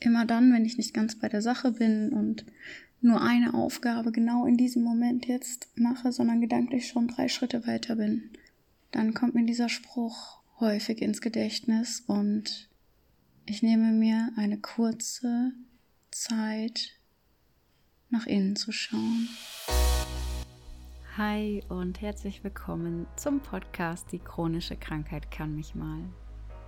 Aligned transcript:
immer 0.00 0.24
dann, 0.24 0.52
wenn 0.52 0.64
ich 0.64 0.78
nicht 0.78 0.94
ganz 0.94 1.18
bei 1.18 1.28
der 1.28 1.42
Sache 1.42 1.72
bin 1.72 2.12
und 2.12 2.44
nur 3.00 3.22
eine 3.22 3.54
Aufgabe 3.54 4.12
genau 4.12 4.46
in 4.46 4.56
diesem 4.56 4.82
Moment 4.82 5.26
jetzt 5.26 5.68
mache, 5.76 6.12
sondern 6.12 6.40
gedanklich 6.40 6.88
schon 6.88 7.08
drei 7.08 7.28
Schritte 7.28 7.66
weiter 7.66 7.96
bin, 7.96 8.30
dann 8.90 9.14
kommt 9.14 9.34
mir 9.34 9.44
dieser 9.44 9.68
Spruch 9.68 10.40
häufig 10.60 11.00
ins 11.02 11.20
Gedächtnis 11.20 12.02
und 12.06 12.68
ich 13.46 13.62
nehme 13.62 13.92
mir 13.92 14.32
eine 14.36 14.58
kurze 14.58 15.52
Zeit, 16.10 16.98
nach 18.10 18.26
innen 18.26 18.56
zu 18.56 18.72
schauen. 18.72 19.28
Hi 21.16 21.62
und 21.68 22.00
herzlich 22.00 22.44
willkommen 22.44 23.06
zum 23.16 23.40
Podcast 23.40 24.06
Die 24.12 24.18
chronische 24.18 24.76
Krankheit 24.76 25.30
kann 25.30 25.54
mich 25.54 25.74
mal 25.74 26.04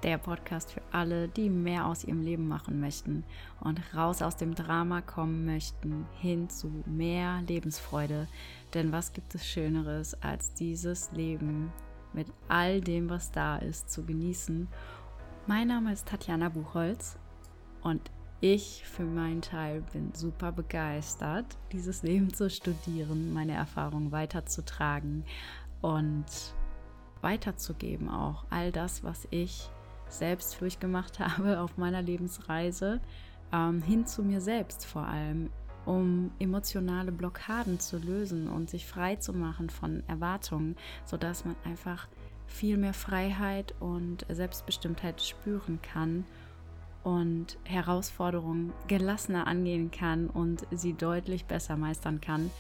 der 0.02 0.18
Podcast 0.18 0.72
für 0.72 0.82
alle, 0.92 1.28
die 1.28 1.50
mehr 1.50 1.86
aus 1.86 2.04
ihrem 2.04 2.22
Leben 2.22 2.48
machen 2.48 2.80
möchten 2.80 3.24
und 3.60 3.80
raus 3.94 4.22
aus 4.22 4.36
dem 4.36 4.54
Drama 4.54 5.00
kommen 5.00 5.44
möchten, 5.44 6.06
hin 6.20 6.48
zu 6.48 6.70
mehr 6.86 7.42
Lebensfreude. 7.46 8.26
Denn 8.74 8.92
was 8.92 9.12
gibt 9.12 9.34
es 9.34 9.46
Schöneres, 9.46 10.20
als 10.22 10.54
dieses 10.54 11.12
Leben 11.12 11.72
mit 12.12 12.26
all 12.48 12.80
dem, 12.80 13.10
was 13.10 13.30
da 13.30 13.56
ist, 13.56 13.90
zu 13.90 14.04
genießen? 14.04 14.68
Mein 15.46 15.68
Name 15.68 15.92
ist 15.92 16.08
Tatjana 16.08 16.48
Buchholz 16.48 17.18
und 17.82 18.10
ich 18.40 18.84
für 18.86 19.04
meinen 19.04 19.42
Teil 19.42 19.82
bin 19.92 20.14
super 20.14 20.50
begeistert, 20.50 21.44
dieses 21.72 22.02
Leben 22.02 22.32
zu 22.32 22.48
studieren, 22.48 23.34
meine 23.34 23.52
Erfahrungen 23.52 24.12
weiterzutragen 24.12 25.24
und 25.82 26.24
weiterzugeben 27.20 28.08
auch 28.08 28.44
all 28.48 28.72
das, 28.72 29.04
was 29.04 29.28
ich 29.30 29.70
selbst 30.10 30.60
durchgemacht 30.60 31.18
habe 31.20 31.60
auf 31.60 31.76
meiner 31.76 32.02
Lebensreise, 32.02 33.00
ähm, 33.52 33.82
hin 33.82 34.06
zu 34.06 34.22
mir 34.22 34.40
selbst 34.40 34.84
vor 34.84 35.06
allem, 35.06 35.50
um 35.86 36.30
emotionale 36.38 37.10
Blockaden 37.10 37.80
zu 37.80 37.98
lösen 37.98 38.48
und 38.48 38.70
sich 38.70 38.86
frei 38.86 39.16
zu 39.16 39.32
machen 39.32 39.70
von 39.70 40.02
Erwartungen, 40.08 40.76
sodass 41.04 41.44
man 41.44 41.56
einfach 41.64 42.06
viel 42.46 42.76
mehr 42.76 42.94
Freiheit 42.94 43.74
und 43.80 44.26
Selbstbestimmtheit 44.28 45.22
spüren 45.22 45.80
kann 45.80 46.24
und 47.02 47.58
Herausforderungen 47.64 48.72
gelassener 48.88 49.46
angehen 49.46 49.90
kann 49.90 50.28
und 50.28 50.66
sie 50.70 50.92
deutlich 50.92 51.46
besser 51.46 51.76
meistern 51.76 52.20
kann. 52.20 52.50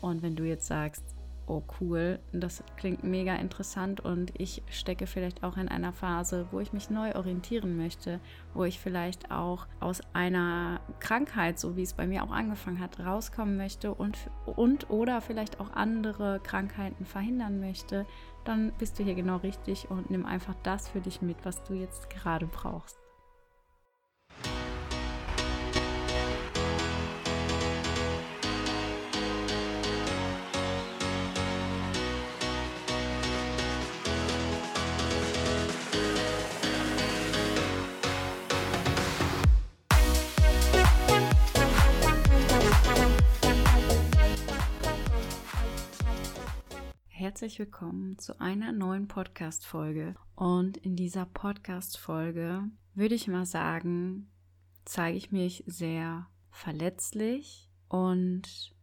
Und 0.00 0.22
wenn 0.22 0.34
du 0.34 0.44
jetzt 0.44 0.66
sagst, 0.66 1.13
oh 1.46 1.62
cool, 1.80 2.18
das 2.32 2.62
klingt 2.76 3.04
mega 3.04 3.34
interessant 3.36 4.00
und 4.00 4.32
ich 4.38 4.62
stecke 4.70 5.06
vielleicht 5.06 5.42
auch 5.42 5.56
in 5.56 5.68
einer 5.68 5.92
Phase, 5.92 6.46
wo 6.50 6.60
ich 6.60 6.72
mich 6.72 6.90
neu 6.90 7.14
orientieren 7.14 7.76
möchte, 7.76 8.20
wo 8.54 8.64
ich 8.64 8.78
vielleicht 8.78 9.30
auch 9.30 9.66
aus 9.80 10.00
einer 10.12 10.80
Krankheit, 11.00 11.58
so 11.58 11.76
wie 11.76 11.82
es 11.82 11.94
bei 11.94 12.06
mir 12.06 12.24
auch 12.24 12.30
angefangen 12.30 12.80
hat, 12.80 13.00
rauskommen 13.00 13.56
möchte 13.56 13.94
und, 13.94 14.16
und 14.46 14.90
oder 14.90 15.20
vielleicht 15.20 15.60
auch 15.60 15.72
andere 15.72 16.40
Krankheiten 16.40 17.04
verhindern 17.04 17.60
möchte, 17.60 18.06
dann 18.44 18.72
bist 18.78 18.98
du 18.98 19.04
hier 19.04 19.14
genau 19.14 19.36
richtig 19.36 19.90
und 19.90 20.10
nimm 20.10 20.26
einfach 20.26 20.54
das 20.62 20.88
für 20.88 21.00
dich 21.00 21.22
mit, 21.22 21.44
was 21.44 21.62
du 21.64 21.74
jetzt 21.74 22.10
gerade 22.10 22.46
brauchst. 22.46 23.03
Herzlich 47.44 47.58
willkommen 47.58 48.16
zu 48.16 48.40
einer 48.40 48.72
neuen 48.72 49.06
Podcast-Folge. 49.06 50.14
Und 50.34 50.78
in 50.78 50.96
dieser 50.96 51.26
Podcast-Folge 51.26 52.62
würde 52.94 53.14
ich 53.14 53.28
mal 53.28 53.44
sagen, 53.44 54.30
zeige 54.86 55.18
ich 55.18 55.30
mich 55.30 55.62
sehr 55.66 56.26
verletzlich 56.50 57.68
und 57.90 58.74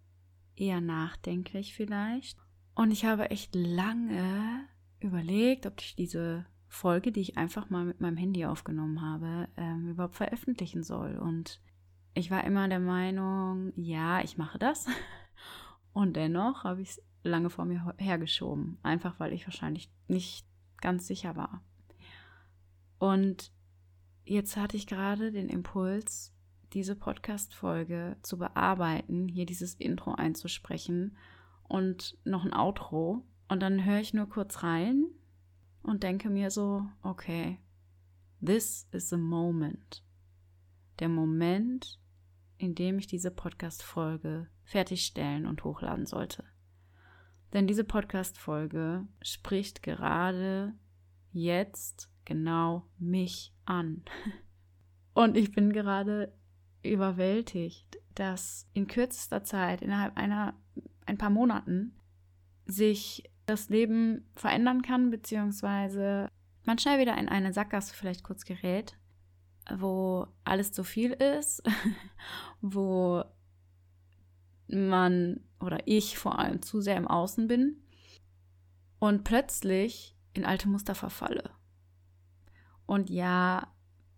eher 0.56 0.80
nachdenklich 0.80 1.74
vielleicht. 1.74 2.38
Und 2.76 2.92
ich 2.92 3.04
habe 3.04 3.32
echt 3.32 3.56
lange 3.56 4.68
überlegt, 5.00 5.66
ob 5.66 5.82
ich 5.82 5.96
diese 5.96 6.46
Folge, 6.68 7.12
die 7.12 7.22
ich 7.22 7.40
einfach 7.40 7.72
mal 7.72 7.84
mit 7.84 8.00
meinem 8.00 8.18
Handy 8.18 8.46
aufgenommen 8.46 9.02
habe, 9.02 9.48
ähm, 9.58 9.90
überhaupt 9.90 10.18
veröffentlichen 10.18 10.84
soll. 10.84 11.18
Und 11.18 11.60
ich 12.14 12.30
war 12.30 12.44
immer 12.44 12.68
der 12.68 12.80
Meinung, 12.80 13.74
ja, 13.76 14.22
ich 14.22 14.38
mache 14.38 14.60
das. 14.60 14.86
Und 15.94 16.16
dennoch 16.16 16.64
habe 16.64 16.84
ich 16.84 16.90
es 16.90 17.11
lange 17.24 17.50
vor 17.50 17.66
mir 17.66 17.94
hergeschoben, 17.98 18.78
einfach 18.84 19.20
weil 19.20 19.34
ich 19.34 19.46
wahrscheinlich 19.46 19.92
nicht 20.08 20.46
ganz 20.80 21.08
sicher 21.08 21.36
war. 21.36 21.64
Und 22.98 23.52
jetzt 24.26 24.58
hatte 24.58 24.78
ich 24.78 24.88
gerade 24.88 25.32
den 25.32 25.50
Impuls, 25.50 26.34
diese 26.74 26.96
Podcast-Folge 26.96 28.18
zu 28.22 28.38
bearbeiten, 28.38 29.28
hier 29.28 29.46
dieses 29.46 29.74
Intro 29.76 30.14
einzusprechen 30.14 31.18
und 31.68 32.18
noch 32.24 32.46
ein 32.46 32.54
Outro. 32.54 33.26
Und 33.48 33.62
dann 33.62 33.86
höre 33.86 34.00
ich 34.00 34.14
nur 34.14 34.30
kurz 34.30 34.64
rein 34.64 35.06
und 35.84 36.04
denke 36.04 36.30
mir 36.30 36.52
so, 36.52 36.86
okay, 37.02 37.60
this 38.44 38.88
is 38.92 39.10
the 39.10 39.18
moment. 39.18 40.04
Der 41.00 41.10
Moment, 41.10 42.00
in 42.58 42.76
dem 42.76 43.00
ich 43.00 43.08
diese 43.08 43.32
Podcast-Folge 43.32 44.48
fertigstellen 44.64 45.46
und 45.46 45.64
hochladen 45.64 46.06
sollte. 46.06 46.46
Denn 47.54 47.68
diese 47.68 47.84
Podcast-Folge 47.84 49.08
spricht 49.22 49.84
gerade 49.84 50.74
jetzt 51.32 52.10
genau 52.26 52.88
mich 52.98 53.54
an. 53.66 54.04
Und 55.14 55.36
ich 55.36 55.52
bin 55.52 55.74
gerade 55.74 56.34
überwältigt, 56.84 57.98
dass 58.16 58.68
in 58.74 58.88
kürzester 58.88 59.44
Zeit, 59.44 59.82
innerhalb 59.82 60.18
einer, 60.18 60.54
ein 61.06 61.18
paar 61.18 61.30
Monaten, 61.30 61.96
sich 62.66 63.30
das 63.46 63.70
Leben 63.70 64.30
verändern 64.36 64.82
kann, 64.82 65.10
beziehungsweise 65.10 66.30
man 66.64 66.78
schnell 66.78 67.00
wieder 67.00 67.18
in 67.18 67.28
eine 67.28 67.54
Sackgasse 67.54 67.94
vielleicht 67.94 68.24
kurz 68.24 68.46
gerät, 68.46 68.98
wo 69.76 70.28
alles 70.44 70.72
zu 70.72 70.84
viel 70.84 71.12
ist, 71.12 71.62
wo 72.62 73.24
man 74.72 75.42
oder 75.60 75.80
ich 75.86 76.18
vor 76.18 76.40
allem 76.40 76.62
zu 76.62 76.82
sehr 76.82 76.98
im 76.98 77.08
Außen 77.08 77.48
bin 77.48 77.82
und 79.00 79.24
plötzlich 79.24 80.16
in 80.34 80.46
alte 80.46 80.70
Muster 80.70 80.96
verfalle. 80.96 81.52
Und 82.86 83.10
ja, 83.10 83.74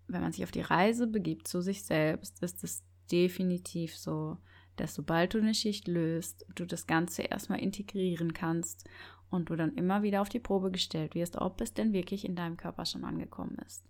wenn 0.07 0.21
man 0.21 0.31
sich 0.31 0.43
auf 0.43 0.51
die 0.51 0.61
Reise 0.61 1.07
begibt 1.07 1.47
zu 1.47 1.61
sich 1.61 1.83
selbst, 1.83 2.41
ist 2.41 2.63
es 2.63 2.83
definitiv 3.11 3.97
so, 3.97 4.37
dass 4.75 4.95
sobald 4.95 5.33
du 5.33 5.39
eine 5.39 5.53
Schicht 5.53 5.87
löst, 5.87 6.45
du 6.55 6.65
das 6.65 6.87
Ganze 6.87 7.23
erstmal 7.23 7.59
integrieren 7.59 8.33
kannst 8.33 8.89
und 9.29 9.49
du 9.49 9.55
dann 9.55 9.75
immer 9.75 10.03
wieder 10.03 10.21
auf 10.21 10.29
die 10.29 10.39
Probe 10.39 10.71
gestellt 10.71 11.15
wirst, 11.15 11.37
ob 11.37 11.61
es 11.61 11.73
denn 11.73 11.93
wirklich 11.93 12.25
in 12.25 12.35
deinem 12.35 12.57
Körper 12.57 12.85
schon 12.85 13.03
angekommen 13.03 13.57
ist. 13.65 13.85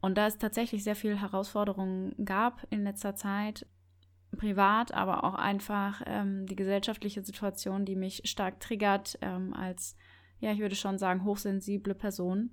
Und 0.00 0.18
da 0.18 0.26
es 0.26 0.38
tatsächlich 0.38 0.84
sehr 0.84 0.96
viele 0.96 1.20
Herausforderungen 1.20 2.14
gab 2.24 2.66
in 2.70 2.84
letzter 2.84 3.16
Zeit, 3.16 3.66
privat, 4.36 4.92
aber 4.92 5.24
auch 5.24 5.34
einfach 5.34 6.02
ähm, 6.06 6.46
die 6.46 6.56
gesellschaftliche 6.56 7.24
Situation, 7.24 7.84
die 7.84 7.96
mich 7.96 8.22
stark 8.24 8.60
triggert, 8.60 9.18
ähm, 9.20 9.52
als, 9.54 9.96
ja, 10.40 10.52
ich 10.52 10.60
würde 10.60 10.76
schon 10.76 10.98
sagen, 10.98 11.24
hochsensible 11.24 11.94
Person, 11.94 12.50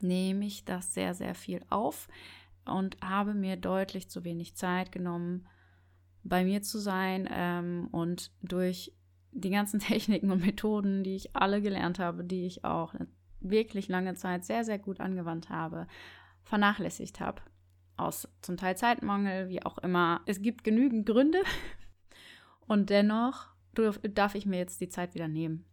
nehme 0.00 0.44
ich 0.46 0.64
das 0.64 0.94
sehr, 0.94 1.14
sehr 1.14 1.34
viel 1.34 1.60
auf 1.70 2.08
und 2.64 2.96
habe 3.02 3.34
mir 3.34 3.56
deutlich 3.56 4.08
zu 4.08 4.24
wenig 4.24 4.56
Zeit 4.56 4.92
genommen, 4.92 5.46
bei 6.24 6.44
mir 6.44 6.62
zu 6.62 6.78
sein 6.78 7.28
ähm, 7.32 7.88
und 7.90 8.32
durch 8.42 8.92
die 9.32 9.50
ganzen 9.50 9.80
Techniken 9.80 10.30
und 10.30 10.44
Methoden, 10.44 11.04
die 11.04 11.16
ich 11.16 11.34
alle 11.34 11.62
gelernt 11.62 11.98
habe, 11.98 12.24
die 12.24 12.46
ich 12.46 12.64
auch 12.64 12.94
wirklich 13.40 13.88
lange 13.88 14.14
Zeit 14.14 14.44
sehr, 14.44 14.64
sehr 14.64 14.78
gut 14.78 15.00
angewandt 15.00 15.50
habe, 15.50 15.86
vernachlässigt 16.44 17.20
habe 17.20 17.42
aus 17.96 18.28
zum 18.40 18.56
Teil 18.56 18.76
Zeitmangel, 18.76 19.48
wie 19.48 19.62
auch 19.64 19.78
immer. 19.78 20.22
Es 20.26 20.42
gibt 20.42 20.64
genügend 20.64 21.06
Gründe 21.06 21.42
und 22.66 22.90
dennoch 22.90 23.48
darf 23.74 24.34
ich 24.34 24.46
mir 24.46 24.58
jetzt 24.58 24.80
die 24.80 24.88
Zeit 24.88 25.14
wieder 25.14 25.28
nehmen. 25.28 25.64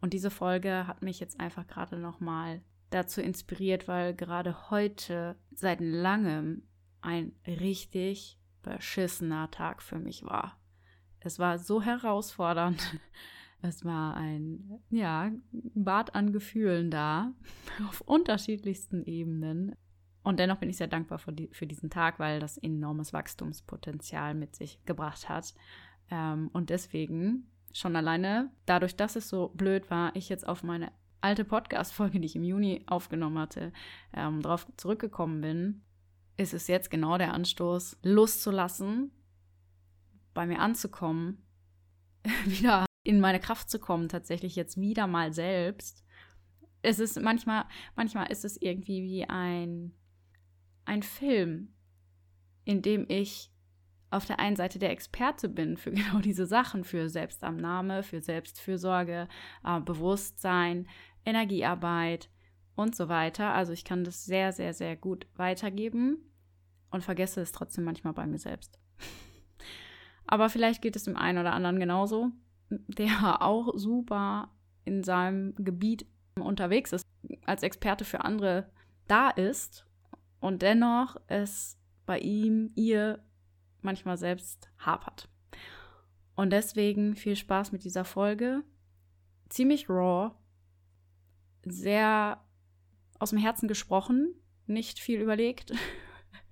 Und 0.00 0.12
diese 0.12 0.30
Folge 0.30 0.86
hat 0.86 1.02
mich 1.02 1.18
jetzt 1.20 1.40
einfach 1.40 1.66
gerade 1.66 1.96
nochmal 1.96 2.62
dazu 2.90 3.20
inspiriert, 3.20 3.88
weil 3.88 4.14
gerade 4.14 4.70
heute 4.70 5.36
seit 5.52 5.80
langem 5.80 6.62
ein 7.00 7.32
richtig 7.46 8.38
beschissener 8.62 9.50
Tag 9.50 9.82
für 9.82 9.98
mich 9.98 10.24
war. 10.24 10.58
Es 11.20 11.38
war 11.38 11.58
so 11.58 11.82
herausfordernd. 11.82 12.98
Es 13.60 13.84
war 13.84 14.14
ein, 14.14 14.80
ja, 14.88 15.32
Bad 15.50 16.14
an 16.14 16.32
Gefühlen 16.32 16.92
da, 16.92 17.32
auf 17.88 18.02
unterschiedlichsten 18.02 19.02
Ebenen. 19.02 19.74
Und 20.28 20.38
dennoch 20.38 20.58
bin 20.58 20.68
ich 20.68 20.76
sehr 20.76 20.88
dankbar 20.88 21.18
für, 21.18 21.32
die, 21.32 21.48
für 21.52 21.66
diesen 21.66 21.88
Tag, 21.88 22.18
weil 22.18 22.38
das 22.38 22.58
enormes 22.58 23.14
Wachstumspotenzial 23.14 24.34
mit 24.34 24.54
sich 24.56 24.78
gebracht 24.84 25.30
hat. 25.30 25.54
Ähm, 26.10 26.50
und 26.52 26.68
deswegen 26.68 27.50
schon 27.72 27.96
alleine, 27.96 28.50
dadurch, 28.66 28.94
dass 28.94 29.16
es 29.16 29.30
so 29.30 29.48
blöd 29.54 29.88
war, 29.88 30.14
ich 30.14 30.28
jetzt 30.28 30.46
auf 30.46 30.62
meine 30.62 30.92
alte 31.22 31.46
Podcast-Folge, 31.46 32.20
die 32.20 32.26
ich 32.26 32.36
im 32.36 32.44
Juni 32.44 32.84
aufgenommen 32.88 33.38
hatte, 33.38 33.72
ähm, 34.12 34.42
darauf 34.42 34.66
zurückgekommen 34.76 35.40
bin, 35.40 35.82
ist 36.36 36.52
es 36.52 36.66
jetzt 36.66 36.90
genau 36.90 37.16
der 37.16 37.32
Anstoß, 37.32 37.96
loszulassen, 38.02 39.10
bei 40.34 40.46
mir 40.46 40.58
anzukommen, 40.58 41.42
wieder 42.44 42.84
in 43.02 43.20
meine 43.20 43.40
Kraft 43.40 43.70
zu 43.70 43.78
kommen, 43.78 44.10
tatsächlich 44.10 44.56
jetzt 44.56 44.78
wieder 44.78 45.06
mal 45.06 45.32
selbst. 45.32 46.04
Es 46.82 46.98
ist 46.98 47.18
manchmal, 47.18 47.64
manchmal 47.96 48.30
ist 48.30 48.44
es 48.44 48.60
irgendwie 48.60 49.02
wie 49.02 49.24
ein, 49.24 49.94
ein 50.88 51.02
Film, 51.02 51.68
in 52.64 52.82
dem 52.82 53.06
ich 53.08 53.52
auf 54.10 54.24
der 54.24 54.40
einen 54.40 54.56
Seite 54.56 54.78
der 54.78 54.90
Experte 54.90 55.48
bin 55.48 55.76
für 55.76 55.90
genau 55.92 56.18
diese 56.18 56.46
Sachen, 56.46 56.84
für 56.84 57.08
Selbstannahme, 57.08 58.02
für 58.02 58.20
Selbstfürsorge, 58.20 59.28
äh, 59.64 59.80
Bewusstsein, 59.80 60.88
Energiearbeit 61.24 62.30
und 62.74 62.96
so 62.96 63.08
weiter. 63.08 63.52
Also 63.52 63.72
ich 63.72 63.84
kann 63.84 64.04
das 64.04 64.24
sehr, 64.24 64.52
sehr, 64.52 64.72
sehr 64.72 64.96
gut 64.96 65.26
weitergeben 65.36 66.18
und 66.90 67.04
vergesse 67.04 67.40
es 67.40 67.52
trotzdem 67.52 67.84
manchmal 67.84 68.14
bei 68.14 68.26
mir 68.26 68.38
selbst. 68.38 68.78
Aber 70.26 70.48
vielleicht 70.48 70.80
geht 70.82 70.96
es 70.96 71.04
dem 71.04 71.16
einen 71.16 71.38
oder 71.38 71.52
anderen 71.52 71.78
genauso, 71.78 72.30
der 72.70 73.42
auch 73.42 73.76
super 73.76 74.50
in 74.84 75.04
seinem 75.04 75.54
Gebiet 75.56 76.06
unterwegs 76.36 76.92
ist, 76.92 77.04
als 77.44 77.62
Experte 77.62 78.06
für 78.06 78.24
andere 78.24 78.70
da 79.06 79.30
ist 79.30 79.87
und 80.40 80.62
dennoch 80.62 81.16
es 81.26 81.78
bei 82.06 82.18
ihm, 82.18 82.72
ihr 82.74 83.22
manchmal 83.82 84.16
selbst 84.16 84.70
hapert. 84.78 85.28
Und 86.34 86.50
deswegen 86.50 87.16
viel 87.16 87.36
Spaß 87.36 87.72
mit 87.72 87.84
dieser 87.84 88.04
Folge. 88.04 88.62
Ziemlich 89.48 89.88
raw, 89.88 90.30
sehr 91.64 92.44
aus 93.18 93.30
dem 93.30 93.38
Herzen 93.38 93.68
gesprochen, 93.68 94.34
nicht 94.66 95.00
viel 95.00 95.20
überlegt. 95.20 95.72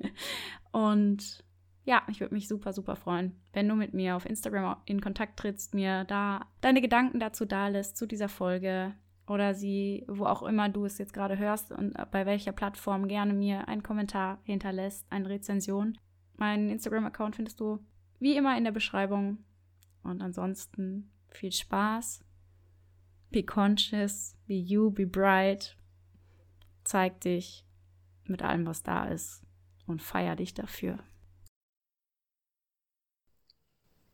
Und 0.73 1.45
ja, 1.85 2.03
ich 2.09 2.21
würde 2.21 2.35
mich 2.35 2.49
super, 2.49 2.73
super 2.73 2.97
freuen, 2.97 3.41
wenn 3.53 3.69
du 3.69 3.77
mit 3.77 3.95
mir 3.95 4.17
auf 4.17 4.27
Instagram 4.27 4.77
in 4.87 5.01
Kontakt 5.01 5.39
trittst, 5.39 5.73
mir 5.73 6.05
da 6.05 6.47
deine 6.61 6.81
Gedanken 6.81 7.21
dazu 7.21 7.45
da 7.45 7.69
lässt, 7.69 7.97
zu 7.97 8.07
dieser 8.07 8.29
Folge 8.29 8.95
oder 9.27 9.55
sie, 9.55 10.05
wo 10.09 10.25
auch 10.27 10.43
immer 10.43 10.69
du 10.69 10.85
es 10.85 10.99
jetzt 10.99 11.13
gerade 11.13 11.39
hörst 11.39 11.73
und 11.73 11.95
bei 12.11 12.27
welcher 12.27 12.53
Plattform 12.53 13.09
gerne 13.09 13.33
mir 13.33 13.69
einen 13.69 13.83
Kommentar 13.83 14.39
hinterlässt, 14.45 15.07
eine 15.11 15.29
Rezension. 15.29 15.99
Meinen 16.37 16.71
Instagram-Account 16.71 17.37
findest 17.37 17.61
du 17.61 17.81
wie 18.19 18.37
immer 18.37 18.57
in 18.57 18.65
der 18.65 18.73
Beschreibung. 18.73 19.39
Und 20.03 20.23
ansonsten 20.23 21.11
viel 21.29 21.53
Spaß. 21.53 22.25
Be 23.31 23.43
conscious, 23.43 24.37
be 24.47 24.55
you, 24.55 24.91
be 24.91 25.07
bright. 25.07 25.77
Zeig 26.85 27.21
dich 27.23 27.67
mit 28.25 28.43
allem, 28.43 28.67
was 28.67 28.83
da 28.83 29.07
ist 29.07 29.43
und 29.87 30.03
feier 30.03 30.37
dich 30.37 30.55
dafür. 30.55 30.99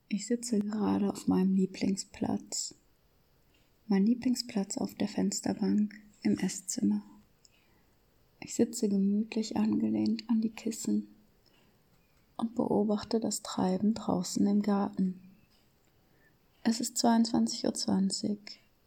Ich 0.09 0.27
sitze 0.27 0.59
gerade 0.61 1.11
auf 1.11 1.27
meinem 1.27 1.55
Lieblingsplatz. 1.55 2.75
Mein 3.93 4.07
Lieblingsplatz 4.07 4.79
auf 4.79 4.95
der 4.95 5.07
Fensterbank 5.07 5.95
im 6.23 6.39
Esszimmer. 6.39 7.03
Ich 8.41 8.55
sitze 8.55 8.89
gemütlich 8.89 9.59
angelehnt 9.59 10.23
an 10.31 10.41
die 10.41 10.49
Kissen 10.49 11.15
und 12.39 12.55
beobachte 12.55 13.21
das 13.21 13.43
Treiben 13.43 13.93
draußen 13.93 14.47
im 14.47 14.63
Garten. 14.63 15.21
Es 16.63 16.81
ist 16.81 16.97
22.20 17.05 18.31
Uhr, 18.31 18.39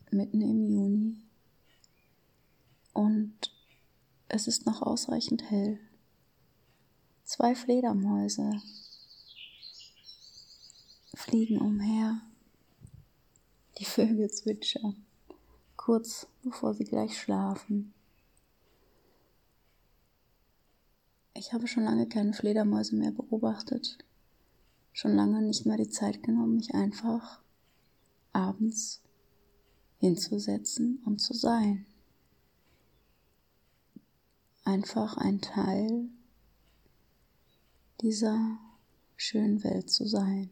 mitten 0.10 0.42
im 0.42 0.68
Juni, 0.72 1.22
und 2.94 3.36
es 4.28 4.48
ist 4.48 4.66
noch 4.66 4.82
ausreichend 4.82 5.52
hell. 5.52 5.78
Zwei 7.26 7.54
Fledermäuse 7.54 8.60
fliegen 11.14 11.60
umher. 11.60 12.24
Die 13.78 13.86
Vögel 13.86 14.32
zwitschern, 14.32 15.06
kurz 15.76 16.28
bevor 16.44 16.74
sie 16.74 16.86
gleich 16.86 17.20
schlafen. 17.20 17.94
Ich 21.34 21.52
habe 21.52 21.68
schon 21.68 21.84
lange 21.84 22.08
keine 22.08 22.32
Fledermäuse 22.32 22.96
mehr 22.96 23.12
beobachtet, 23.12 23.98
schon 24.94 25.14
lange 25.14 25.42
nicht 25.42 25.66
mehr 25.66 25.76
die 25.76 25.90
Zeit 25.90 26.24
genommen, 26.24 26.56
mich 26.56 26.74
einfach 26.74 27.42
abends 28.32 29.02
hinzusetzen 30.00 31.02
und 31.06 31.20
zu 31.20 31.34
sein. 31.34 31.86
Einfach 34.64 35.18
ein 35.18 35.42
Teil 35.42 36.08
dieser 38.00 38.58
schönen 39.18 39.64
Welt 39.66 39.90
zu 39.90 40.08
sein. 40.08 40.50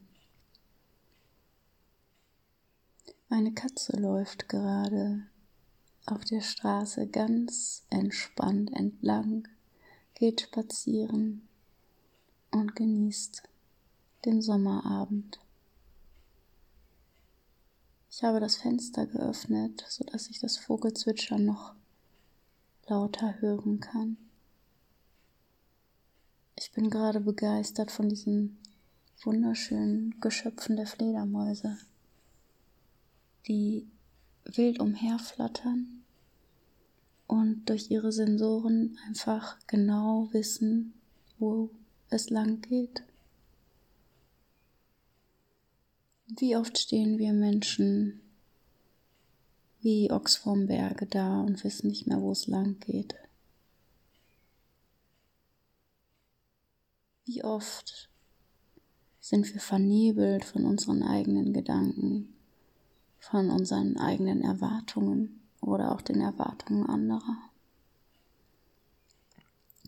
Eine 3.33 3.51
Katze 3.51 3.99
läuft 3.99 4.47
gerade 4.47 5.23
auf 6.05 6.23
der 6.23 6.41
Straße 6.41 7.07
ganz 7.07 7.83
entspannt 7.89 8.71
entlang 8.73 9.47
geht 10.13 10.41
spazieren 10.41 11.41
und 12.51 12.75
genießt 12.75 13.41
den 14.25 14.43
Sommerabend. 14.43 15.39
Ich 18.11 18.23
habe 18.23 18.39
das 18.39 18.55
Fenster 18.55 19.07
geöffnet, 19.07 19.83
sodass 19.89 20.29
ich 20.29 20.37
das 20.37 20.57
Vogelzwitschern 20.57 21.43
noch 21.43 21.73
lauter 22.85 23.41
hören 23.41 23.79
kann. 23.79 24.17
Ich 26.55 26.71
bin 26.71 26.91
gerade 26.91 27.19
begeistert 27.19 27.89
von 27.89 28.09
diesen 28.09 28.59
wunderschönen 29.23 30.21
Geschöpfen 30.21 30.75
der 30.75 30.85
Fledermäuse, 30.85 31.79
die 33.47 33.87
wild 34.45 34.79
umherflattern 34.79 36.03
und 37.27 37.69
durch 37.69 37.89
ihre 37.89 38.11
Sensoren 38.11 38.97
einfach 39.07 39.57
genau 39.67 40.29
wissen, 40.31 40.93
wo 41.39 41.69
es 42.09 42.29
lang 42.29 42.61
geht. 42.61 43.03
Wie 46.27 46.55
oft 46.55 46.77
stehen 46.77 47.17
wir 47.17 47.33
Menschen 47.33 48.21
wie 49.83 50.09
Ochs 50.11 50.37
vorm 50.37 50.65
Berge 50.65 51.05
da 51.05 51.41
und 51.41 51.63
wissen 51.65 51.89
nicht 51.89 52.07
mehr, 52.07 52.21
wo 52.21 52.31
es 52.31 52.47
lang 52.47 52.79
geht. 52.79 53.15
Wie 57.25 57.43
oft 57.43 58.09
sind 59.19 59.53
wir 59.53 59.59
vernebelt 59.59 60.45
von 60.45 60.65
unseren 60.65 61.03
eigenen 61.03 61.51
Gedanken, 61.53 62.32
von 63.29 63.49
unseren 63.49 63.97
eigenen 63.97 64.41
Erwartungen 64.41 65.41
oder 65.61 65.93
auch 65.93 66.01
den 66.01 66.19
Erwartungen 66.19 66.85
anderer. 66.85 67.37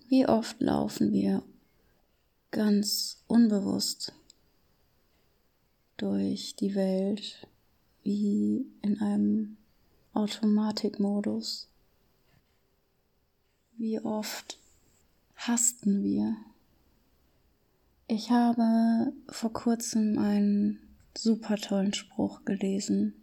Wie 0.08 0.26
oft 0.26 0.62
laufen 0.62 1.12
wir 1.12 1.44
ganz 2.52 3.24
unbewusst 3.28 4.14
durch 5.98 6.56
die 6.56 6.76
Welt 6.76 7.48
wie 8.04 8.66
in 8.82 9.02
einem 9.02 9.58
Automatikmodus. 10.14 11.68
Wie 13.76 14.00
oft 14.00 14.58
hasten 15.36 16.04
wir. 16.04 16.38
Ich 18.08 18.32
habe 18.32 19.12
vor 19.28 19.52
kurzem 19.52 20.18
einen 20.20 20.80
super 21.18 21.58
tollen 21.58 21.94
Spruch 21.94 22.46
gelesen 22.46 23.14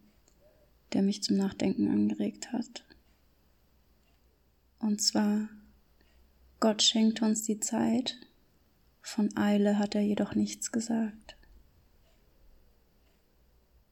der 0.93 1.03
mich 1.03 1.23
zum 1.23 1.37
Nachdenken 1.37 1.89
angeregt 1.89 2.53
hat. 2.53 2.85
Und 4.79 5.01
zwar, 5.01 5.49
Gott 6.61 6.83
schenkt 6.83 7.23
uns 7.23 7.43
die 7.43 7.61
Zeit, 7.61 8.17
von 9.01 9.37
Eile 9.37 9.79
hat 9.79 9.95
er 9.95 10.01
jedoch 10.01 10.35
nichts 10.35 10.73
gesagt. 10.73 11.37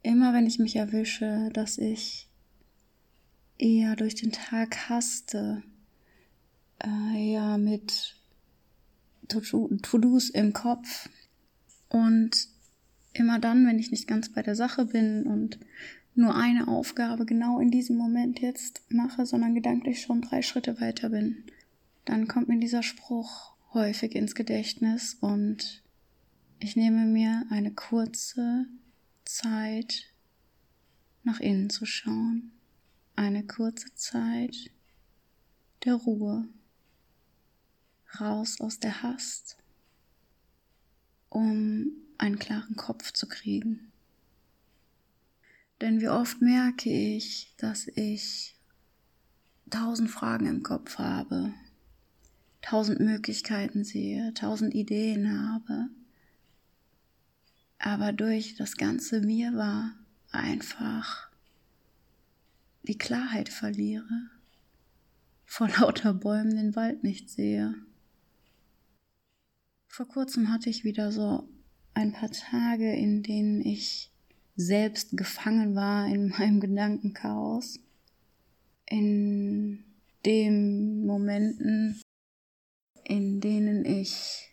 Immer 0.03 0.33
wenn 0.33 0.47
ich 0.47 0.59
mich 0.59 0.77
erwische, 0.77 1.51
dass 1.53 1.79
ich 1.79 2.29
eher 3.59 3.97
durch 3.97 4.15
den 4.15 4.33
Tag 4.33 4.89
haste, 4.89 5.63
äh, 6.79 7.33
eher 7.33 7.59
mit 7.59 8.17
To-Dos 9.29 10.31
im 10.31 10.53
Kopf 10.53 11.09
und 11.89 12.49
immer 13.13 13.39
dann, 13.39 13.67
wenn 13.67 13.79
ich 13.79 13.91
nicht 13.91 14.07
ganz 14.07 14.33
bei 14.33 14.43
der 14.43 14.57
Sache 14.57 14.87
bin 14.87 15.25
und 15.25 15.59
nur 16.15 16.35
eine 16.35 16.69
Aufgabe 16.69 17.25
genau 17.25 17.61
in 17.61 17.71
diesem 17.71 17.97
Moment 17.97 18.41
jetzt 18.41 18.83
mache, 18.89 19.27
sondern 19.27 19.55
gedanklich 19.55 20.03
schon 20.03 20.23
drei 20.23 20.43
Schritte 20.43 20.81
weiter 20.81 21.11
bin, 21.11 21.45
dann 22.05 22.29
kommt 22.29 22.49
mir 22.49 22.59
dieser 22.59 22.83
Spruch 22.83 23.55
häufig 23.73 24.15
ins 24.15 24.35
Gedächtnis 24.35 25.15
und 25.21 25.83
ich 26.59 26.77
nehme 26.77 27.07
mir 27.07 27.47
eine 27.51 27.73
kurze 27.73 28.67
Zeit 29.25 30.13
nach 31.23 31.41
innen 31.41 31.71
zu 31.71 31.87
schauen, 31.87 32.53
eine 33.17 33.47
kurze 33.47 33.95
Zeit 33.95 34.71
der 35.85 35.95
Ruhe, 35.95 36.49
raus 38.19 38.61
aus 38.61 38.81
der 38.81 39.03
Hast, 39.03 39.57
um 41.29 41.93
einen 42.19 42.39
klaren 42.39 42.77
Kopf 42.77 43.13
zu 43.13 43.29
kriegen. 43.29 43.90
Denn 45.81 46.01
wie 46.01 46.09
oft 46.09 46.43
merke 46.43 46.91
ich, 46.91 47.55
dass 47.57 47.89
ich 47.89 48.55
tausend 49.71 50.11
Fragen 50.11 50.47
im 50.47 50.63
Kopf 50.63 50.99
habe, 50.99 51.55
tausend 52.61 53.01
Möglichkeiten 53.01 53.85
sehe, 53.85 54.35
tausend 54.35 54.75
Ideen 54.75 55.49
habe, 55.53 55.89
aber 57.79 58.13
durch 58.13 58.57
das 58.57 58.77
ganze 58.77 59.23
Mir 59.23 59.55
war 59.55 59.95
einfach 60.33 61.31
die 62.83 62.99
Klarheit 62.99 63.49
verliere, 63.49 64.29
vor 65.47 65.69
lauter 65.69 66.13
Bäumen 66.13 66.57
den 66.57 66.77
Wald 66.77 67.03
nicht 67.05 67.31
sehe. 67.31 67.75
Vor 69.89 70.07
kurzem 70.07 70.53
hatte 70.53 70.69
ich 70.69 70.85
wieder 70.85 71.11
so 71.11 71.49
ein 71.95 72.13
paar 72.13 72.31
Tage, 72.31 72.95
in 72.95 73.23
denen 73.23 73.61
ich 73.61 74.13
selbst 74.57 75.17
gefangen 75.17 75.75
war 75.75 76.07
in 76.07 76.29
meinem 76.39 76.61
Gedankenchaos, 76.61 77.81
in 78.87 79.85
den 80.27 81.07
Momenten, 81.07 82.01
in 83.05 83.41
denen 83.41 83.85
ich 83.85 84.49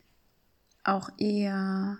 auch 0.83 1.09
eher 1.17 1.97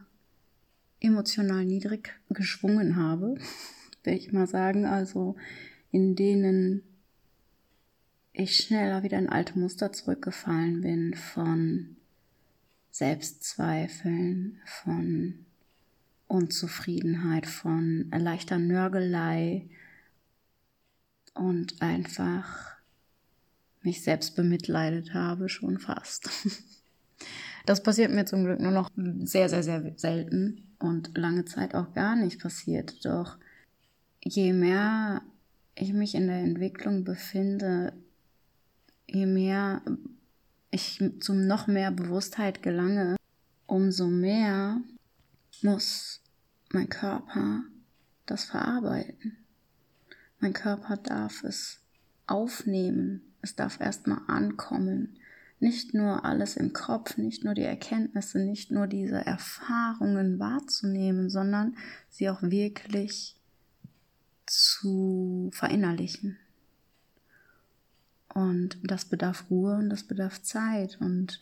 emotional 1.00 1.66
niedrig 1.66 2.20
geschwungen 2.30 2.96
habe, 2.96 3.38
will 4.04 4.13
ich 4.13 4.32
mal 4.32 4.48
sagen, 4.48 4.86
also 4.86 5.36
in 5.92 6.16
denen 6.16 6.84
ich 8.34 8.56
schneller 8.56 9.04
wieder 9.04 9.18
in 9.18 9.30
alte 9.30 9.58
Muster 9.58 9.92
zurückgefallen 9.92 10.82
bin 10.82 11.16
von 11.16 11.98
Selbstzweifeln, 12.92 14.62
von 14.66 15.47
Unzufriedenheit, 16.27 17.46
von 17.46 18.10
leichter 18.12 18.57
Nörgelei 18.57 19.69
und 21.34 21.81
einfach 21.81 22.77
mich 23.81 24.03
selbst 24.03 24.36
bemitleidet 24.36 25.13
habe, 25.13 25.50
schon 25.50 25.79
fast. 25.79 26.29
Das 27.65 27.84
passiert 27.84 28.13
mir 28.13 28.24
zum 28.24 28.46
Glück 28.46 28.62
nur 28.62 28.72
noch 28.72 28.91
sehr, 28.96 29.50
sehr, 29.50 29.62
sehr 29.62 29.91
selten 29.98 30.63
und 30.79 31.17
lange 31.17 31.43
Zeit 31.43 31.75
auch 31.75 31.93
gar 31.93 32.15
nicht 32.15 32.39
passiert. 32.41 33.03
Doch 33.03 33.38
je 34.24 34.53
mehr 34.53 35.22
ich 35.75 35.91
mich 35.91 36.15
in 36.15 36.27
der 36.27 36.38
Entwicklung 36.38 37.03
befinde, 37.03 37.91
je 39.05 39.25
mehr 39.25 39.81
ich 40.72 41.03
zum 41.19 41.46
noch 41.46 41.67
mehr 41.67 41.91
Bewusstheit 41.91 42.63
gelange, 42.63 43.17
umso 43.65 44.07
mehr 44.07 44.79
muss 45.64 46.22
mein 46.72 46.90
Körper 46.90 47.64
das 48.26 48.46
verarbeiten. 48.46 49.38
Mein 50.40 50.54
Körper 50.54 50.98
darf 50.98 51.44
es 51.44 51.80
aufnehmen, 52.28 53.22
es 53.42 53.56
darf 53.56 53.80
erstmal 53.80 54.22
ankommen, 54.28 55.18
nicht 55.60 55.94
nur 55.94 56.24
alles 56.24 56.56
im 56.56 56.74
Kopf, 56.74 57.18
nicht 57.18 57.44
nur 57.44 57.56
die 57.56 57.64
Erkenntnisse, 57.64 58.40
nicht 58.40 58.70
nur 58.70 58.86
diese 58.86 59.26
Erfahrungen 59.26 60.38
wahrzunehmen, 60.38 61.30
sondern 61.30 61.76
sie 62.10 62.30
auch 62.30 62.44
wirklich 62.44 63.36
zu 64.46 65.50
verinnerlichen. 65.54 66.38
Und 68.34 68.78
das 68.84 69.06
bedarf 69.06 69.50
Ruhe 69.50 69.78
und 69.78 69.90
das 69.90 70.04
bedarf 70.04 70.44
Zeit. 70.44 71.00
Und 71.02 71.40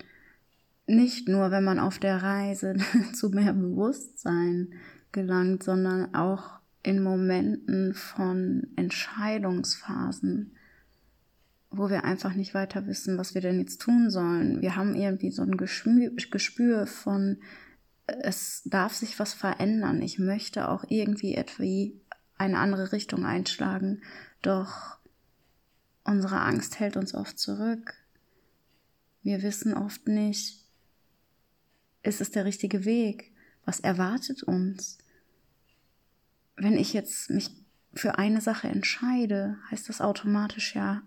nicht 0.88 1.28
nur, 1.28 1.52
wenn 1.52 1.64
man 1.64 1.80
auf 1.80 2.00
der 2.00 2.22
Reise 2.22 2.76
zu 3.14 3.30
mehr 3.30 3.54
Bewusstsein 3.54 4.74
gelangt, 5.12 5.64
sondern 5.64 6.14
auch 6.14 6.60
in 6.84 7.02
Momenten 7.02 7.94
von 7.94 8.68
Entscheidungsphasen, 8.76 10.56
wo 11.72 11.90
wir 11.90 12.04
einfach 12.04 12.36
nicht 12.36 12.54
weiter 12.54 12.86
wissen, 12.86 13.18
was 13.18 13.34
wir 13.34 13.42
denn 13.42 13.60
jetzt 13.60 13.82
tun 13.82 14.12
sollen. 14.12 14.62
Wir 14.62 14.76
haben 14.76 14.96
irgendwie 14.96 15.32
so 15.32 15.42
ein 15.42 15.58
Gespür 15.58 16.86
von, 16.86 17.38
es 18.06 18.62
darf 18.66 18.94
sich 18.94 19.20
was 19.20 19.34
verändern. 19.34 20.02
Ich 20.02 20.20
möchte 20.20 20.70
auch 20.70 20.86
irgendwie 20.90 21.34
etwa 21.34 21.64
eine 22.38 22.60
andere 22.60 22.92
Richtung 22.92 23.26
einschlagen. 23.26 24.02
Doch 24.44 25.00
unsere 26.04 26.42
Angst 26.42 26.80
hält 26.80 26.98
uns 26.98 27.16
oft 27.16 27.40
zurück. 27.40 27.96
Wir 29.24 29.42
wissen 29.42 29.74
oft 29.74 30.08
nicht, 30.08 30.65
ist 32.06 32.22
es 32.22 32.32
der 32.32 32.46
richtige 32.46 32.86
Weg? 32.86 33.32
Was 33.66 33.80
erwartet 33.80 34.44
uns? 34.44 34.98
Wenn 36.56 36.78
ich 36.78 36.94
jetzt 36.94 37.30
mich 37.30 37.50
für 37.94 38.18
eine 38.18 38.42
Sache 38.42 38.68
entscheide, 38.68 39.58
heißt 39.72 39.90
das 39.90 40.02
automatisch 40.02 40.76
ja, 40.76 41.02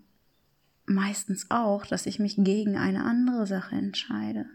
meistens 0.87 1.51
auch, 1.51 1.87
dass 1.87 2.07
ich 2.07 2.19
mich 2.19 2.37
gegen 2.39 2.77
eine 2.77 3.05
andere 3.05 3.47
Sache 3.47 3.77
entscheide. 3.77 4.47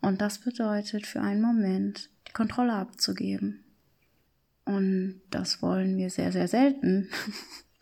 Und 0.00 0.20
das 0.20 0.38
bedeutet 0.38 1.06
für 1.06 1.20
einen 1.20 1.40
Moment 1.40 2.10
die 2.28 2.32
Kontrolle 2.32 2.74
abzugeben. 2.74 3.64
Und 4.64 5.20
das 5.30 5.62
wollen 5.62 5.96
wir 5.96 6.10
sehr, 6.10 6.32
sehr 6.32 6.48
selten. 6.48 7.08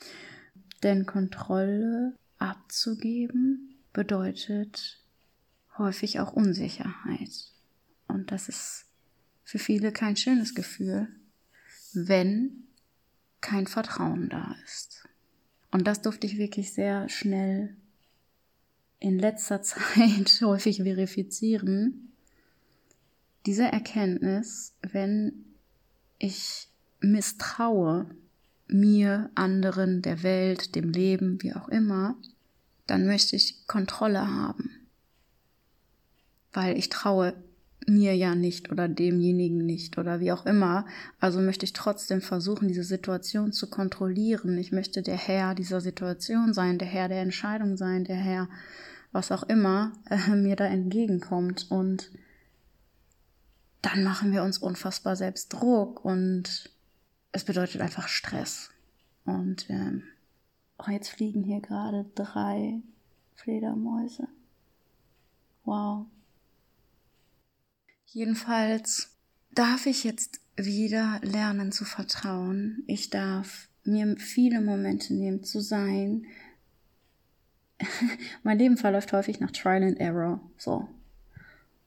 Denn 0.83 1.07
Kontrolle 1.07 2.14
abzugeben 2.38 3.75
bedeutet 3.93 5.00
häufig 5.79 6.21
auch 6.21 6.33
Unsicherheit. 6.33 7.54
Und 8.09 8.31
das 8.33 8.49
ist 8.49 8.87
für 9.45 9.59
viele 9.59 9.93
kein 9.93 10.17
schönes 10.17 10.55
Gefühl, 10.55 11.09
wenn 11.93 12.65
kein 13.41 13.67
Vertrauen 13.67 14.29
da 14.29 14.57
ist. 14.65 15.07
Und 15.71 15.87
das 15.87 16.03
durfte 16.03 16.27
ich 16.27 16.39
wirklich 16.39 16.73
sehr 16.73 17.09
schnell 17.09 17.77
in 19.01 19.19
letzter 19.19 19.63
Zeit 19.63 20.41
häufig 20.41 20.79
verifizieren. 20.79 22.13
Diese 23.47 23.65
Erkenntnis, 23.65 24.73
wenn 24.81 25.45
ich 26.19 26.69
misstraue 27.01 28.07
mir, 28.67 29.31
anderen, 29.35 30.01
der 30.01 30.23
Welt, 30.23 30.75
dem 30.75 30.91
Leben, 30.91 31.43
wie 31.43 31.53
auch 31.55 31.69
immer, 31.69 32.17
dann 32.87 33.07
möchte 33.07 33.37
ich 33.37 33.67
Kontrolle 33.67 34.27
haben. 34.27 34.89
Weil 36.53 36.79
ich 36.79 36.89
traue 36.89 37.35
mir 37.87 38.17
ja 38.17 38.35
nicht 38.35 38.71
oder 38.71 38.88
demjenigen 38.88 39.64
nicht 39.64 39.99
oder 39.99 40.21
wie 40.21 40.33
auch 40.33 40.47
immer. 40.47 40.87
Also 41.21 41.41
möchte 41.41 41.64
ich 41.64 41.73
trotzdem 41.73 42.21
versuchen, 42.21 42.69
diese 42.69 42.85
Situation 42.85 43.53
zu 43.53 43.69
kontrollieren. 43.69 44.59
Ich 44.59 44.73
möchte 44.73 45.03
der 45.03 45.17
Herr 45.17 45.55
dieser 45.55 45.81
Situation 45.81 46.53
sein, 46.53 46.79
der 46.79 46.88
Herr 46.88 47.09
der 47.09 47.21
Entscheidung 47.21 47.76
sein, 47.76 48.05
der 48.05 48.17
Herr, 48.17 48.49
was 49.12 49.33
auch 49.33 49.43
immer 49.45 49.93
äh, 50.11 50.31
mir 50.31 50.57
da 50.57 50.67
entgegenkommt. 50.67 51.67
Und 51.71 52.11
dann 53.83 54.03
machen 54.03 54.33
wir 54.33 54.43
uns 54.43 54.59
unfassbar 54.59 55.17
selbst 55.17 55.53
Druck 55.53 56.05
und 56.05 56.71
es 57.33 57.45
bedeutet 57.45 57.81
einfach 57.81 58.09
Stress. 58.09 58.71
Und 59.25 59.69
ähm, 59.69 60.05
oh, 60.79 60.91
jetzt 60.91 61.09
fliegen 61.09 61.43
hier 61.43 61.61
gerade 61.61 62.07
drei 62.14 62.81
Fledermäuse. 63.35 64.29
Wow. 65.64 66.07
Jedenfalls 68.14 69.11
darf 69.50 69.87
ich 69.87 70.04
jetzt 70.04 70.40
wieder 70.56 71.21
lernen 71.25 71.73
zu 71.73 71.85
vertrauen. 71.85 72.85
Ich 72.87 73.11
darf 73.11 73.68
mir 73.83 74.16
viele 74.18 74.61
Momente 74.61 75.12
nehmen 75.12 75.42
zu 75.42 75.61
sein. 75.61 76.25
mein 78.44 78.59
Leben 78.59 78.76
verläuft 78.76 79.12
häufig 79.12 79.40
nach 79.40 79.50
Trial 79.50 79.83
and 79.83 79.99
Error. 79.99 80.40
So. 80.59 80.88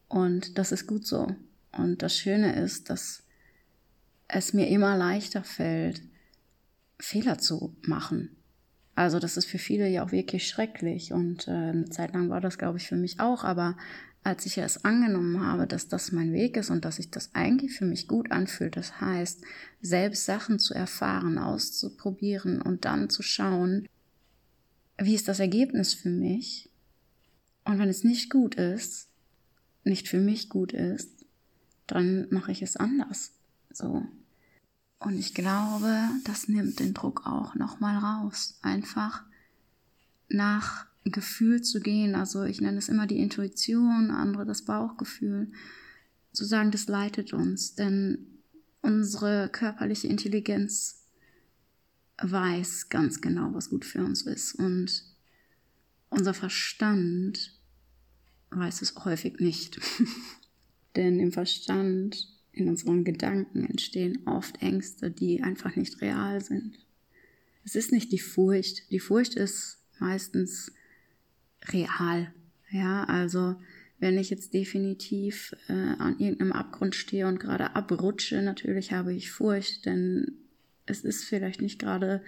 Und 0.10 0.58
das 0.58 0.74
ist 0.74 0.86
gut 0.86 1.08
so. 1.08 1.34
Und 1.72 2.02
das 2.02 2.18
Schöne 2.18 2.62
ist, 2.62 2.90
dass 2.90 3.24
es 4.28 4.52
mir 4.52 4.68
immer 4.68 4.98
leichter 4.98 5.46
fällt, 5.46 6.02
Fehler 7.00 7.38
zu 7.38 7.74
machen. 7.84 8.36
Also 8.96 9.20
das 9.20 9.38
ist 9.38 9.46
für 9.46 9.60
viele 9.60 9.88
ja 9.88 10.04
auch 10.04 10.12
wirklich 10.12 10.46
schrecklich 10.46 11.14
und 11.14 11.48
äh, 11.48 11.52
eine 11.52 11.90
Zeit 11.90 12.14
lang 12.14 12.30
war 12.30 12.42
das, 12.42 12.58
glaube 12.58 12.80
ich, 12.80 12.88
für 12.88 12.98
mich 12.98 13.22
auch, 13.22 13.46
aber 13.46 13.78
als 14.24 14.46
ich 14.46 14.58
es 14.58 14.84
angenommen 14.84 15.46
habe, 15.46 15.68
dass 15.68 15.88
das 15.88 16.12
mein 16.12 16.34
Weg 16.34 16.58
ist 16.58 16.70
und 16.70 16.84
dass 16.84 16.98
sich 16.98 17.10
das 17.10 17.34
eigentlich 17.34 17.78
für 17.78 17.86
mich 17.86 18.08
gut 18.08 18.32
anfühlt, 18.32 18.76
das 18.76 19.00
heißt, 19.00 19.42
selbst 19.82 20.26
Sachen 20.26 20.60
zu 20.60 20.74
erfahren, 20.74 21.38
auszuprobieren 21.38 22.62
und 22.62 22.86
dann 22.86 23.10
zu 23.10 23.24
schauen, 23.24 23.88
wie 24.98 25.16
ist 25.16 25.28
das 25.28 25.40
Ergebnis 25.40 25.94
für 25.94 26.10
mich? 26.10 26.70
Und 27.64 27.80
wenn 27.80 27.90
es 27.90 28.04
nicht 28.04 28.30
gut 28.30 28.56
ist, 28.56 29.10
nicht 29.84 30.08
für 30.08 30.20
mich 30.20 30.50
gut 30.50 30.74
ist, 30.74 31.26
dann 31.86 32.28
mache 32.30 32.52
ich 32.52 32.62
es 32.62 32.76
anders. 32.76 33.32
So. 33.72 34.04
Und 35.00 35.18
ich 35.18 35.34
glaube, 35.34 35.96
das 36.26 36.48
nimmt 36.48 36.80
den 36.80 36.94
Druck 36.94 37.26
auch 37.26 37.56
nochmal 37.56 37.98
raus. 37.98 38.58
Einfach 38.62 39.24
nach 40.28 40.88
Gefühl 41.12 41.62
zu 41.62 41.80
gehen. 41.80 42.16
Also 42.16 42.44
ich 42.44 42.62
nenne 42.62 42.78
es 42.78 42.90
immer 42.90 43.08
die 43.08 43.20
Intuition, 43.20 44.12
andere 44.12 44.46
das 44.46 44.64
Bauchgefühl. 44.64 45.52
Zu 46.34 46.46
sagen, 46.46 46.72
das 46.72 46.88
leitet 46.88 47.34
uns. 47.34 47.76
Denn 47.76 48.40
unsere 48.82 49.50
körperliche 49.50 50.08
Intelligenz 50.08 51.06
weiß 52.22 52.90
ganz 52.90 53.22
genau, 53.22 53.54
was 53.54 53.70
gut 53.70 53.86
für 53.86 54.04
uns 54.04 54.24
ist. 54.24 54.56
Und 54.56 55.04
unser 56.10 56.34
Verstand 56.34 57.58
weiß 58.52 58.82
es 58.82 58.96
häufig 59.06 59.40
nicht. 59.40 59.80
Denn 60.96 61.20
im 61.20 61.32
Verstand, 61.32 62.28
in 62.52 62.70
unseren 62.70 63.04
Gedanken 63.04 63.66
entstehen 63.66 64.26
oft 64.26 64.62
Ängste, 64.62 65.12
die 65.12 65.44
einfach 65.44 65.76
nicht 65.76 66.02
real 66.02 66.44
sind. 66.44 66.80
Es 67.64 67.76
ist 67.76 67.92
nicht 67.92 68.12
die 68.12 68.20
Furcht. 68.20 68.90
Die 68.92 69.00
Furcht 69.00 69.36
ist 69.36 69.80
meistens 70.00 70.72
real. 71.74 72.34
Ja, 72.70 73.04
also 73.06 73.56
wenn 74.00 74.18
ich 74.18 74.30
jetzt 74.30 74.54
definitiv 74.54 75.56
äh, 75.68 75.74
an 75.74 76.20
irgendeinem 76.20 76.52
Abgrund 76.52 76.96
stehe 76.96 77.28
und 77.28 77.40
gerade 77.40 77.76
abrutsche, 77.76 78.42
natürlich 78.42 78.92
habe 78.92 79.14
ich 79.14 79.32
Furcht, 79.32 79.86
denn 79.86 80.34
es 80.86 81.04
ist 81.04 81.26
vielleicht 81.26 81.62
nicht 81.62 81.80
gerade 81.80 82.22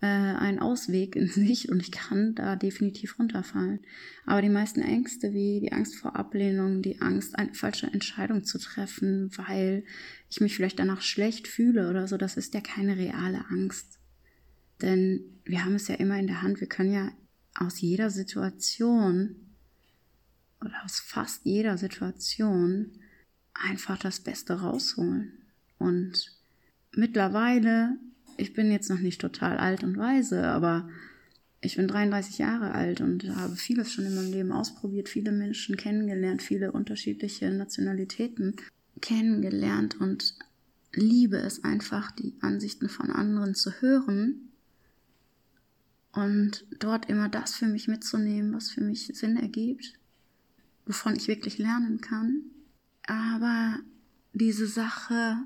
äh, 0.00 0.06
ein 0.06 0.60
Ausweg 0.60 1.16
in 1.16 1.26
sich 1.28 1.68
und 1.68 1.80
ich 1.80 1.92
kann 1.92 2.34
da 2.34 2.56
definitiv 2.56 3.18
runterfallen. 3.18 3.80
Aber 4.24 4.40
die 4.40 4.48
meisten 4.48 4.80
Ängste, 4.80 5.34
wie 5.34 5.60
die 5.60 5.72
Angst 5.72 5.96
vor 5.96 6.16
Ablehnung, 6.16 6.80
die 6.80 7.00
Angst, 7.00 7.38
eine 7.38 7.52
falsche 7.54 7.86
Entscheidung 7.86 8.44
zu 8.44 8.58
treffen, 8.58 9.30
weil 9.36 9.84
ich 10.30 10.40
mich 10.40 10.56
vielleicht 10.56 10.78
danach 10.78 11.02
schlecht 11.02 11.48
fühle 11.48 11.90
oder 11.90 12.08
so, 12.08 12.16
das 12.16 12.36
ist 12.36 12.54
ja 12.54 12.60
keine 12.60 12.96
reale 12.96 13.44
Angst. 13.50 13.98
Denn 14.80 15.20
wir 15.44 15.64
haben 15.64 15.74
es 15.74 15.88
ja 15.88 15.96
immer 15.96 16.18
in 16.18 16.26
der 16.26 16.40
Hand, 16.40 16.60
wir 16.60 16.68
können 16.68 16.92
ja 16.92 17.12
aus 17.60 17.80
jeder 17.80 18.10
Situation 18.10 19.36
oder 20.60 20.84
aus 20.84 20.98
fast 20.98 21.44
jeder 21.44 21.78
Situation 21.78 22.90
einfach 23.54 23.98
das 23.98 24.20
Beste 24.20 24.60
rausholen. 24.60 25.32
Und 25.78 26.32
mittlerweile, 26.92 27.96
ich 28.36 28.54
bin 28.54 28.72
jetzt 28.72 28.90
noch 28.90 28.98
nicht 28.98 29.20
total 29.20 29.58
alt 29.58 29.84
und 29.84 29.96
weise, 29.98 30.48
aber 30.48 30.88
ich 31.60 31.76
bin 31.76 31.88
33 31.88 32.38
Jahre 32.38 32.72
alt 32.72 33.02
und 33.02 33.36
habe 33.36 33.54
vieles 33.56 33.92
schon 33.92 34.06
in 34.06 34.14
meinem 34.14 34.32
Leben 34.32 34.52
ausprobiert, 34.52 35.10
viele 35.10 35.30
Menschen 35.30 35.76
kennengelernt, 35.76 36.42
viele 36.42 36.72
unterschiedliche 36.72 37.50
Nationalitäten 37.50 38.56
kennengelernt 39.02 40.00
und 40.00 40.34
liebe 40.94 41.36
es 41.36 41.62
einfach, 41.62 42.10
die 42.10 42.34
Ansichten 42.40 42.88
von 42.88 43.10
anderen 43.10 43.54
zu 43.54 43.70
hören 43.80 44.49
und 46.12 46.64
dort 46.78 47.08
immer 47.08 47.28
das 47.28 47.54
für 47.54 47.66
mich 47.66 47.88
mitzunehmen, 47.88 48.54
was 48.54 48.70
für 48.70 48.82
mich 48.82 49.06
Sinn 49.14 49.36
ergibt 49.36 50.00
wovon 50.90 51.14
ich 51.14 51.28
wirklich 51.28 51.58
lernen 51.58 52.00
kann. 52.00 52.42
Aber 53.06 53.78
diese 54.32 54.66
Sache, 54.66 55.36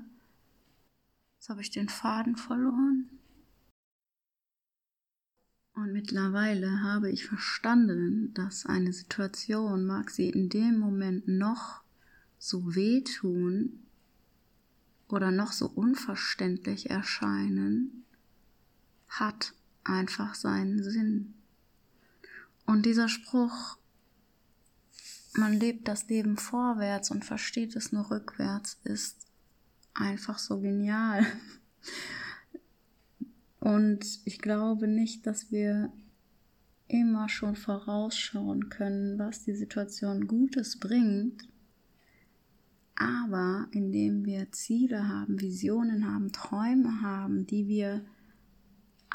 jetzt 1.35 1.49
habe 1.49 1.61
ich 1.61 1.69
den 1.69 1.87
Faden 1.87 2.35
verloren. 2.35 3.09
Und 5.75 5.91
mittlerweile 5.93 6.81
habe 6.81 7.11
ich 7.11 7.27
verstanden, 7.27 8.33
dass 8.33 8.65
eine 8.65 8.91
Situation, 8.91 9.85
mag 9.85 10.09
sie 10.09 10.29
in 10.29 10.49
dem 10.49 10.79
Moment 10.79 11.27
noch 11.27 11.83
so 12.39 12.75
wehtun 12.75 13.83
oder 15.09 15.29
noch 15.29 15.51
so 15.51 15.67
unverständlich 15.67 16.89
erscheinen, 16.89 18.03
hat 19.07 19.53
einfach 19.85 20.35
seinen 20.35 20.83
Sinn. 20.83 21.33
Und 22.65 22.85
dieser 22.85 23.07
Spruch 23.07 23.77
man 25.37 25.53
lebt 25.53 25.87
das 25.87 26.07
Leben 26.07 26.37
vorwärts 26.37 27.11
und 27.11 27.25
versteht 27.25 27.75
es 27.75 27.91
nur 27.91 28.09
rückwärts, 28.09 28.79
ist 28.83 29.27
einfach 29.93 30.39
so 30.39 30.59
genial. 30.59 31.25
Und 33.59 34.19
ich 34.25 34.39
glaube 34.39 34.87
nicht, 34.87 35.25
dass 35.25 35.51
wir 35.51 35.91
immer 36.87 37.29
schon 37.29 37.55
vorausschauen 37.55 38.69
können, 38.69 39.17
was 39.17 39.43
die 39.43 39.55
Situation 39.55 40.27
Gutes 40.27 40.79
bringt. 40.79 41.47
Aber 42.95 43.67
indem 43.71 44.23
wir 44.23 44.51
Ziele 44.51 45.07
haben, 45.09 45.41
Visionen 45.41 46.09
haben, 46.09 46.31
Träume 46.31 47.01
haben, 47.01 47.45
die 47.47 47.67
wir 47.67 48.05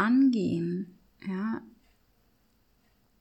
angehen, 0.00 0.98
ja, 1.28 1.62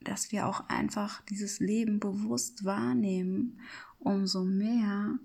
dass 0.01 0.31
wir 0.31 0.47
auch 0.47 0.69
einfach 0.69 1.21
dieses 1.25 1.59
Leben 1.59 1.99
bewusst 1.99 2.63
wahrnehmen, 2.63 3.59
umso 3.99 4.45
mehr 4.45 5.19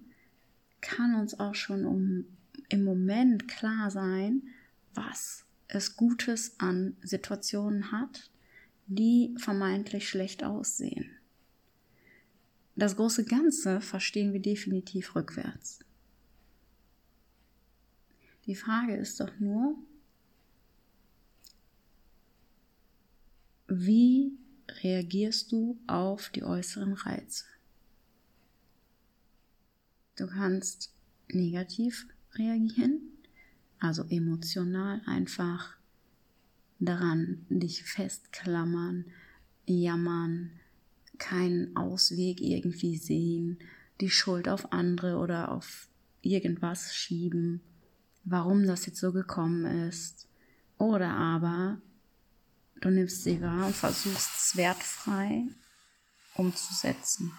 kann 0.80 1.14
uns 1.14 1.38
auch 1.38 1.54
schon 1.54 1.86
um, 1.86 2.24
im 2.68 2.82
Moment 2.82 3.46
klar 3.46 3.90
sein, 3.90 4.42
was 4.94 5.44
es 5.68 5.96
Gutes 5.96 6.58
an 6.58 6.96
Situationen 7.02 7.92
hat, 7.92 8.30
die 8.86 9.34
vermeintlich 9.38 10.08
schlecht 10.08 10.42
aussehen. 10.42 11.08
Das 12.74 12.96
große 12.96 13.24
Ganze 13.24 13.80
verstehen 13.80 14.32
wir 14.32 14.40
definitiv 14.40 15.14
rückwärts. 15.14 15.78
Die 18.46 18.56
Frage 18.56 18.96
ist 18.96 19.20
doch 19.20 19.38
nur, 19.38 19.78
wie 23.80 24.32
reagierst 24.82 25.52
du 25.52 25.78
auf 25.86 26.30
die 26.30 26.42
äußeren 26.42 26.94
Reize. 26.94 27.44
Du 30.16 30.26
kannst 30.26 30.94
negativ 31.28 32.06
reagieren, 32.34 33.00
also 33.78 34.04
emotional 34.08 35.02
einfach 35.06 35.76
daran 36.78 37.46
dich 37.48 37.82
festklammern, 37.82 39.06
jammern, 39.66 40.50
keinen 41.18 41.76
Ausweg 41.76 42.40
irgendwie 42.40 42.96
sehen, 42.96 43.58
die 44.00 44.10
Schuld 44.10 44.48
auf 44.48 44.72
andere 44.72 45.16
oder 45.16 45.52
auf 45.52 45.88
irgendwas 46.22 46.94
schieben, 46.94 47.60
warum 48.24 48.66
das 48.66 48.86
jetzt 48.86 49.00
so 49.00 49.12
gekommen 49.12 49.64
ist. 49.88 50.28
Oder 50.78 51.10
aber 51.10 51.80
Du 52.80 52.90
nimmst 52.90 53.24
sie 53.24 53.40
wahr 53.40 53.66
und 53.66 53.74
versuchst 53.74 54.30
es 54.36 54.56
wertfrei 54.56 55.46
umzusetzen. 56.34 57.32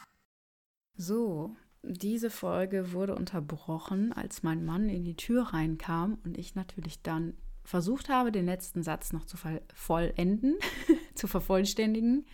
So, 0.97 1.55
diese 1.83 2.29
Folge 2.29 2.93
wurde 2.93 3.15
unterbrochen, 3.15 4.13
als 4.13 4.43
mein 4.43 4.65
Mann 4.65 4.89
in 4.89 5.03
die 5.03 5.15
Tür 5.15 5.53
reinkam 5.53 6.17
und 6.23 6.37
ich 6.37 6.55
natürlich 6.55 7.01
dann 7.01 7.35
versucht 7.63 8.09
habe, 8.09 8.31
den 8.31 8.45
letzten 8.45 8.83
Satz 8.83 9.11
noch 9.11 9.25
zu 9.25 9.37
vollenden, 9.73 10.55
zu 11.15 11.27
vervollständigen. 11.27 12.25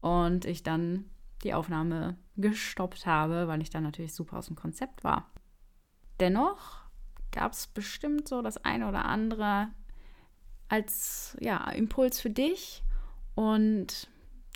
Und 0.00 0.44
ich 0.44 0.62
dann 0.62 1.10
die 1.44 1.54
Aufnahme 1.54 2.18
gestoppt 2.36 3.06
habe, 3.06 3.48
weil 3.48 3.62
ich 3.62 3.70
dann 3.70 3.82
natürlich 3.82 4.14
super 4.14 4.38
aus 4.38 4.46
dem 4.46 4.56
Konzept 4.56 5.04
war. 5.04 5.30
Dennoch 6.20 6.84
gab 7.32 7.52
es 7.52 7.66
bestimmt 7.66 8.28
so 8.28 8.42
das 8.42 8.58
eine 8.58 8.88
oder 8.88 9.04
andere 9.04 9.68
als 10.68 11.36
ja, 11.40 11.68
Impuls 11.70 12.20
für 12.20 12.30
dich 12.30 12.82
und 13.34 14.08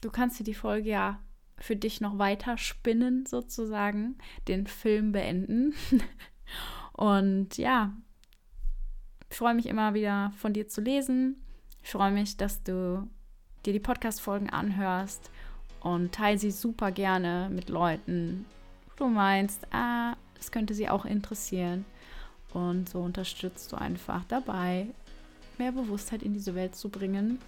du 0.03 0.11
kannst 0.11 0.39
dir 0.39 0.45
die 0.45 0.55
Folge 0.55 0.91
ja 0.91 1.19
für 1.59 1.77
dich 1.77 2.01
noch 2.01 2.19
weiter 2.19 2.57
spinnen, 2.57 3.27
sozusagen, 3.27 4.17
den 4.47 4.67
Film 4.67 5.13
beenden. 5.13 5.75
und 6.93 7.57
ja, 7.57 7.93
ich 9.31 9.37
freue 9.37 9.55
mich 9.55 9.67
immer 9.67 9.95
wieder 9.95 10.33
von 10.37 10.53
dir 10.53 10.69
zu 10.69 10.81
lesen. 10.81 11.43
Ich 11.83 11.91
freue 11.91 12.13
mich, 12.13 12.37
dass 12.37 12.63
du 12.63 13.09
dir 13.67 13.73
die 13.73 13.81
Podcast-Folgen 13.81 14.51
anhörst 14.51 15.31
und 15.81 16.13
teile 16.13 16.39
sie 16.39 16.51
super 16.51 16.93
gerne 16.93 17.51
mit 17.53 17.69
Leuten, 17.69 18.47
wo 18.87 19.05
du 19.05 19.09
meinst, 19.09 19.67
ah, 19.73 20.17
es 20.39 20.53
könnte 20.53 20.75
sie 20.75 20.89
auch 20.89 21.05
interessieren. 21.05 21.85
Und 22.53 22.89
so 22.89 23.01
unterstützt 23.01 23.73
du 23.73 23.77
einfach 23.77 24.25
dabei, 24.25 24.87
mehr 25.59 25.73
Bewusstheit 25.73 26.23
in 26.23 26.33
diese 26.33 26.55
Welt 26.55 26.75
zu 26.75 26.89
bringen, 26.89 27.39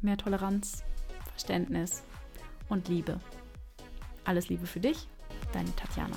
mehr 0.00 0.16
Toleranz, 0.16 0.84
Verständnis 1.30 2.02
und 2.68 2.88
Liebe. 2.88 3.20
Alles 4.24 4.48
Liebe 4.48 4.66
für 4.66 4.80
dich, 4.80 5.08
deine 5.52 5.74
Tatjana. 5.74 6.16